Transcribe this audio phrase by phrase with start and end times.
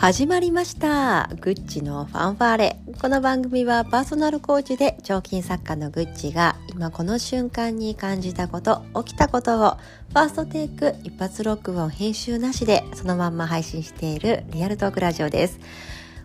[0.00, 1.28] 始まりました。
[1.40, 2.76] グッチのファンファーレ。
[3.00, 9.70] この番組はパーソナルコーチで彫金作家のグッチが今この瞬間に感じたこと起きたことを
[10.10, 15.58] ファーストテイク一発録音編集なしでそのまんま配信しているリアルトークラジオです。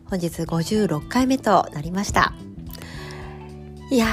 [0.05, 2.36] 本日56回目となりました。
[3.90, 4.05] いや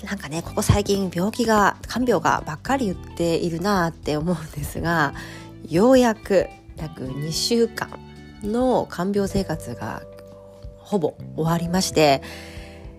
[0.00, 5.12] ーなんかねここ最近病気が看病がばっかり言っているなーって思うんですが
[5.68, 6.46] ようやく
[6.78, 8.03] 約2週間
[8.46, 10.02] の看病生活が
[10.78, 12.22] ほぼ終わりまして、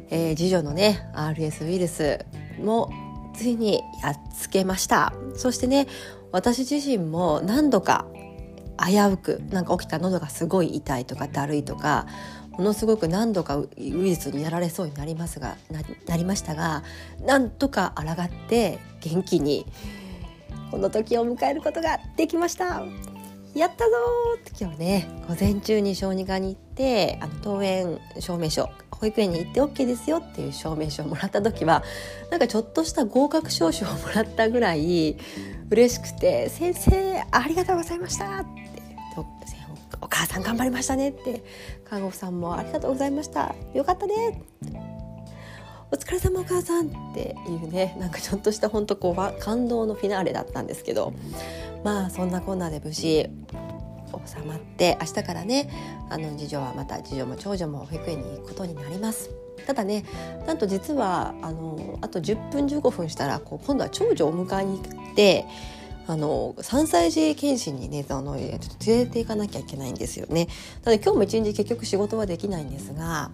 [0.10, 2.26] えー、次女のね RS ウイルス
[2.60, 2.92] も
[3.36, 5.14] ついにやっつけました。
[5.36, 5.88] そしてね
[6.32, 8.06] 私自身も何度か
[8.78, 12.08] 危うくなんか起きた喉がすごい痛いとかだるいとか
[12.52, 15.58] ものすごく何度かウイルスにやられそうになりますが
[16.08, 16.84] なりましたが
[17.26, 19.66] なんとか抗って元気に
[20.72, 22.84] この時を迎えることができました。
[23.56, 23.96] やったぞ
[24.36, 31.84] って今日ね午前中に小児科に行ってあの登園証明書保育園に行って OK ですよっていう証明書をもらった時は
[32.32, 35.18] なんかちょっとした合格証書をもらったぐらい
[35.70, 38.82] 嬉しくて「先生ありがとうございました」って
[40.02, 41.42] 「お母さん頑張りましたね」って
[41.86, 43.56] 看護婦さんも「ありがとうございました。
[43.74, 44.42] よかったね」
[45.92, 51.14] お疲れ様お母さんっていうねなんかちょっとした本当こう感動のフィナーレだったんですけど
[51.84, 53.30] まあそんなこんなで無事
[54.26, 55.70] 収まって明日からね
[56.10, 59.30] あの次女はまた次女も長女も保育園に行くことになります。
[59.66, 60.06] ただね
[60.46, 65.46] なんと実はあのあと10分15分したらこう今度は長女をお迎えに行って
[66.08, 70.48] あの3歳児検診にねあのちょっと連れて行かなきゃいけないんですよね。
[70.84, 73.32] なので今日も一日結局仕事はできないんですが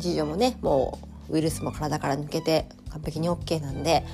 [0.00, 4.04] 次女もねもうウイルスも体から抜けて完璧に OK なんで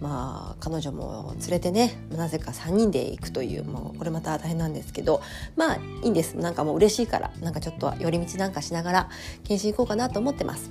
[0.00, 5.20] まあ彼女も連れてねなぜか3人で行くというもうこれまた大変なんですけど
[5.56, 9.10] まあいいんですなんかもう嬉しいからなんかちょっと寄り道なんかしながら
[9.44, 10.70] 検診行こうかなと思ってます。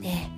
[0.00, 0.30] ね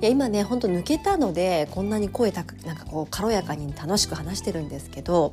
[0.00, 5.32] いや今ねほんと抜けたのでこんなに声高くなんかこう軽やかに楽しく話してるんですけど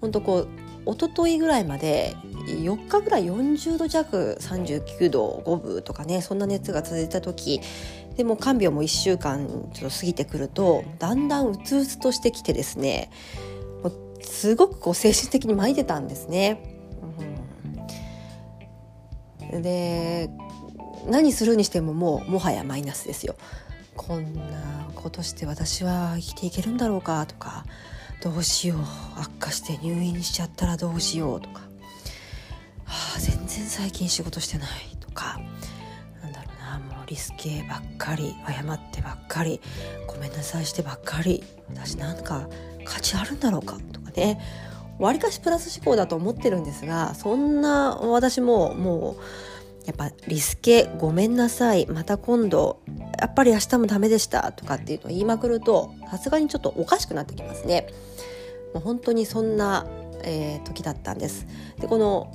[0.00, 0.48] ほんとこう
[0.86, 2.16] 一昨日ぐらいまで
[2.46, 7.60] 4日ぐらい40度弱39度5分とかねそんな熱が続いた時
[8.16, 13.10] でも看病も1週間ちょっと過ぎてくるとだんだんうつうつとしてきてですね
[14.22, 16.62] すごくこう精神的に巻いてたんですね。
[19.52, 20.30] うん、で
[21.06, 23.34] 何するにしてももうもはやマイナスですよ。
[23.96, 27.64] こんなことして私は生きていけるんだろうかとか
[28.22, 28.78] どうしよう
[29.20, 31.62] 悪化して入院しちゃったらどうしようとか、
[32.84, 34.68] はあ、全然最近仕事してない
[35.00, 35.40] とか。
[36.22, 39.60] なんだろうなもうリスケばっかり謝ってばっかり
[40.06, 41.42] ごめんなさいしてばっかり。
[41.68, 42.48] 私なんか
[42.84, 44.40] 価値あるんだろうかとかね。
[45.00, 49.51] わりかしプラス思考だと思ってるんですがそんな私ももう
[49.86, 52.80] やっぱリスケごめんなさいまた今度
[53.20, 57.88] やっぱり明日もダメでしたとかっていうのを言いまくるとさすがにちょっとおかしくなってきますね。
[58.74, 59.86] もう本当にそんな、
[60.22, 61.46] えー、時だったんです。
[61.80, 62.32] でこの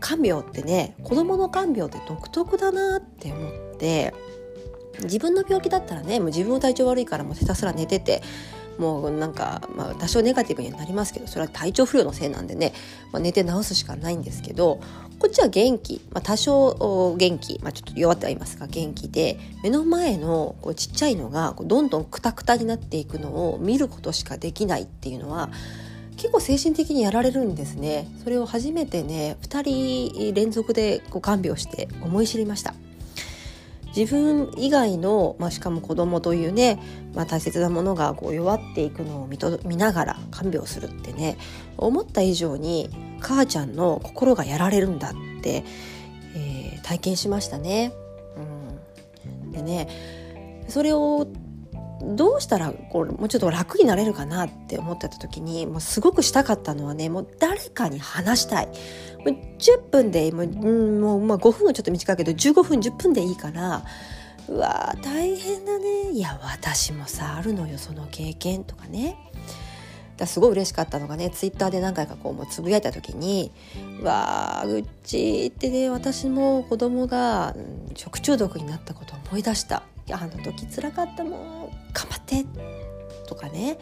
[0.00, 4.12] 看病ってね子どもの看病って独特だなって思って
[5.04, 8.22] 自分の病気だったらねもう自分の体調悪いからもうひたすら寝てて
[8.78, 12.72] もうなんか、まあ、多少ネガティブにはなりますけどそれは体調不良のせいなんでね、
[13.12, 14.80] まあ、寝て治すしかないんですけど
[15.18, 25.50] こっちは元気、まあ、多少元気、まあ、ちょっと弱ってはいますが元気で目の前のこうちっちゃいのがどんどんクタクタになっていくのを見ることしかできないっていうのは
[26.16, 28.06] 結構精神的にやられるんですね。
[28.22, 32.74] それを初めてね2人連続でこう看病して思い知りました。
[33.96, 36.80] 自分以外の、まあ、しかも子供というね、
[37.14, 41.36] まあ、大切なものがこう弱っていくのを見と見ながら看病するってね
[41.76, 45.64] 思った以上に母ちゃんの心がやられるんだって、
[46.34, 47.92] えー、体験しましたね。
[49.44, 49.88] うん、でね
[50.68, 51.26] それを
[52.02, 58.66] どうしたらこうもうちょっと楽になれるかなって思ってた時にもうすごくしたかったのはねもう誰かに話したい。
[58.66, 59.28] もう
[59.58, 63.84] 10分でもう,、ん、もうまあ、5分はちょっと短いけど15分10分でいいから
[64.48, 66.10] うわ大変だね。
[66.10, 69.16] いや私もさあるのよその経験とかね。
[70.16, 73.50] だすごい嬉しかったのがねツイッターで何回かこうもうつぶやいた時に
[74.02, 77.54] 「わあうっち」ってね私も子供が
[77.94, 79.82] 食中毒になったことを思い出した。
[80.10, 82.44] あの時つらかったもん頑張って
[83.26, 83.78] とかね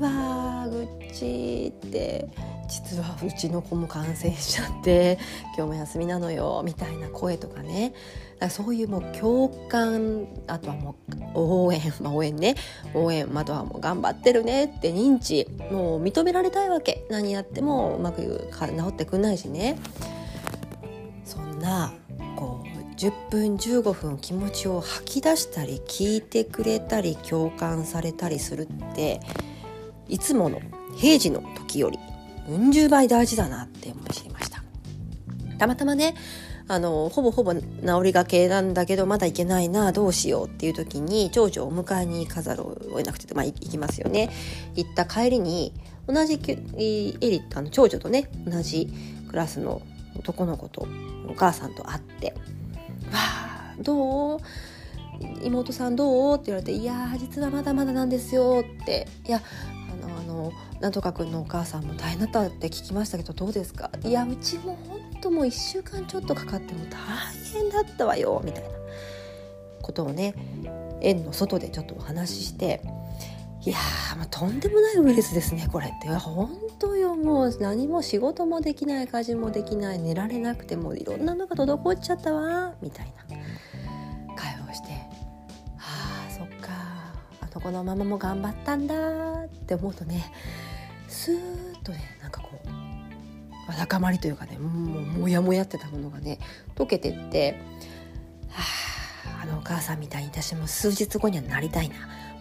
[0.00, 2.28] わあぐっちって
[2.68, 5.18] 実はうちの子も感染しちゃって
[5.56, 7.92] 今日も休みなのよみたいな声とかね。
[8.34, 10.96] だからそういうもう共感あとはも
[11.34, 12.54] う応援、まあ、応援ね。
[12.94, 17.04] 応援あとはもう頑張ってるねって認知もう認められたいわけ。
[17.10, 19.76] 何やってもうまく治ってくんないしね。
[21.64, 22.03] なこう
[22.96, 29.20] 10分15分気持ちを吐き出したり聞いてくれたり共感されたりするって
[30.08, 30.60] いつもの
[30.96, 31.98] 平時の時より
[32.48, 34.62] うん十倍大事だなって思いました。
[35.58, 36.14] たまたまね
[36.66, 37.62] あのほぼほぼ治
[38.02, 44.30] りがけなんだけどまだ行けないなどうしようっていう時に長女をお迎えに行かざるを得なくて、まあ、行きますよね。
[44.74, 45.74] 行った帰りに
[46.06, 48.90] 同じエリあの長女とね同じ
[49.28, 49.82] クラスの
[50.16, 50.86] 男の子と
[51.28, 52.34] お母さんと会って
[53.12, 54.40] 「わあどう？
[55.42, 59.40] 妹さんどう?」って言われて「いや実はまだまだなんですよ」って「いや
[60.02, 66.98] あのあのなんとかくんのお母さんも大変だったって聞きましたけどどうですか?」いやうちも本当もう1週間ちょっとかかっても大
[67.52, 68.68] 変だったわよみたいな
[69.82, 70.34] ことをね
[71.00, 72.80] 園の外でちょっとお話しして
[73.66, 76.08] いやー、まあ、とんでもないウイルスですねこれって。
[76.08, 83.36] 本当よもう何も仕事もできない家事もできない寝られなくてもいろんなのが滞っちゃったわみたいな。
[84.36, 84.88] 会話をして。
[85.78, 86.72] あーそっか。
[87.40, 88.94] あの子のママも頑張ったんだ
[89.44, 90.30] って思うとね
[91.08, 96.38] スーッとねなんかこうわだかまりというかねもうモヤモヤってたものがね
[96.74, 97.58] 溶けてって
[98.50, 98.62] は
[99.38, 101.94] ああのお母さんみたいに私も数日後にはなりたいな。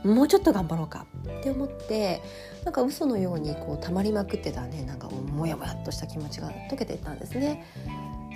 [0.03, 1.05] もうちょっと頑張ろうか。
[1.39, 2.21] って思って
[2.63, 4.83] なんか嘘のようにこう溜まりまくってたね。
[4.83, 7.65] なんかもやもやっとした気持ちが解けていったんですね。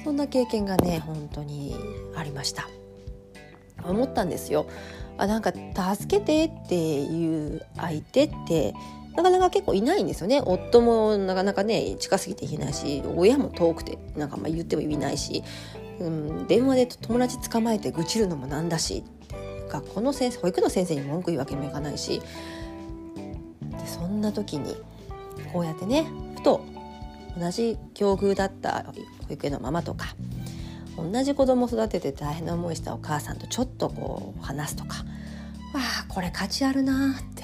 [0.03, 1.75] そんな経験がね本当に
[2.15, 2.67] ありました。
[3.83, 4.67] 思ったんですよ。
[5.17, 8.73] あなんか助けてっていう相手って
[9.15, 10.41] なかなか結構いないんですよね。
[10.45, 15.43] 夫もなかなかね近すぎて言えないし親も遠くてなんかまあ言っても意味ないし、
[15.99, 19.03] うん、電話で友達捕まえて愚痴るのもなんだし
[19.67, 24.75] 学校の先生保育の先生に文句言うわけにもいかないしでそんな時に
[25.53, 26.05] こうやってね
[26.35, 26.63] ふと
[27.39, 28.85] 同じ境遇だった
[29.27, 30.15] 保育園のママとか
[30.97, 34.97] 同じ子供育てて大変な思いしたお母さんとちょっとこう話すとか
[35.73, 37.36] わあこれ価値あるなって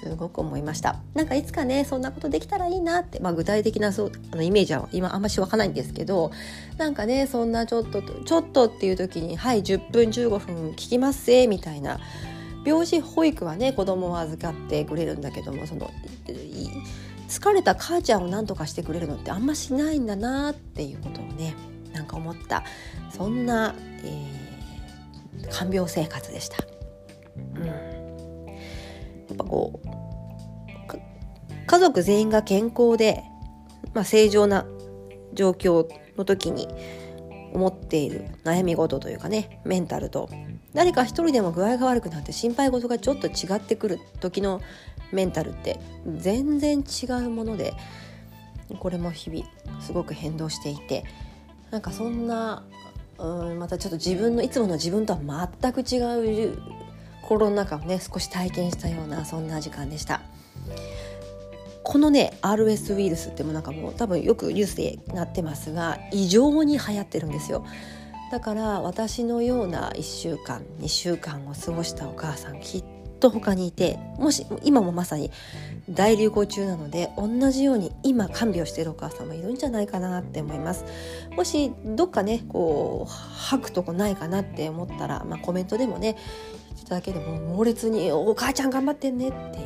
[0.00, 0.96] すごく思いました。
[1.14, 6.30] なんかいつかねそんなことできたらいいなって、まあ、具体的なそうあのイメージは今あんまし湧かないんですけど
[6.76, 11.98] なんかねそんなちょっとちょっとっていう時に「はい10分15分聞きますぜ」みたいな
[12.64, 15.90] 病児保育はね子供を預かってくれるんだけどもその
[17.28, 21.54] 疲れた母ちゃんを何とかしてくれるのってあんましないんだなっていうことをね
[21.92, 22.62] なんか思った。
[23.10, 26.58] そんな、えー、看病生活でした。
[27.54, 27.95] うん。
[29.36, 29.88] ぱこう
[31.66, 33.24] 家族全員が健康で、
[33.92, 34.66] まあ、正常な
[35.32, 35.86] 状況
[36.16, 36.68] の時に
[37.52, 40.28] 思っている悩み事というかねメンタルと
[40.74, 44.60] 誰か一人でも具合が悪くなって心配事がちょっと違ってくる時の
[45.12, 45.80] メンタルって
[46.16, 47.74] 全然違うもので
[48.78, 49.46] これも日々
[49.80, 51.04] すごく変動していて
[51.70, 52.64] なんかそんな
[53.18, 55.98] うんまたちょっと自分のいつもの自分とは全く違
[56.50, 56.58] う
[57.26, 60.20] 心の中をね少し体験したようなそんな時間でした。
[61.82, 67.64] このね RS ウイルスってもなんかもう多分よくニュースでなってますが異常に流行ってるんですよ
[68.32, 72.84] だから私のような1週間2週間を過ごしたお母さんきっ
[73.16, 75.30] と他にいてもし今もまさに
[75.88, 80.84] 大流行中なので同じように今看病しているお母さんもいるんじゃないかなって思います
[81.36, 86.16] もしどっかねこう吐くとこないかなって思ったら、まあ、コメントでもね
[86.82, 89.58] いただけでも猛烈に「お母ちゃん頑張ってんね」って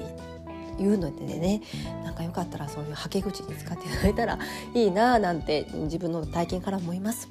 [0.79, 1.63] 言うのでね
[2.05, 4.39] なんかよかったらそういうはけ口に使っていただいたら
[4.75, 7.29] いいななんて自分の体験から思います。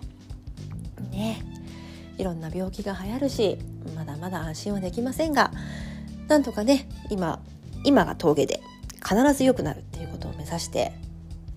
[1.11, 1.41] ね
[2.17, 3.57] いろんな病気が流行るし
[3.95, 5.51] まだまだ安心はできませんが
[6.29, 7.39] なんとかね今
[7.83, 8.61] 今が峠で
[9.03, 10.79] 必ず良くなるっていうことを目指して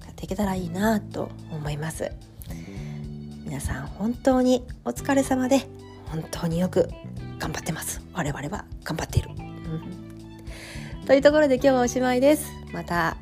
[0.04, 2.10] やっていけたらいいなと思います
[3.44, 5.60] 皆さん本当にお疲れ様で
[6.06, 6.88] 本当によく
[7.38, 9.52] 頑張ってます我々は頑張っている、うん
[11.06, 12.52] というところで今日はおしまいです。
[12.72, 13.16] また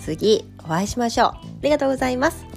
[0.00, 1.28] 次お会いしましょう。
[1.28, 2.51] ありがとうございます。